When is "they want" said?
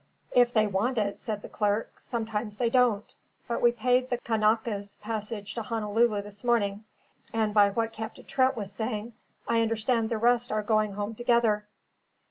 0.51-0.97